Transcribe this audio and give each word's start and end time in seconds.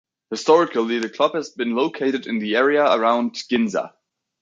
Historically, 0.31 0.97
the 0.97 1.11
club 1.11 1.33
has 1.35 1.51
been 1.51 1.75
located 1.75 2.25
in 2.25 2.39
the 2.39 2.55
area 2.55 2.83
around 2.91 3.33
Ginza. 3.35 3.93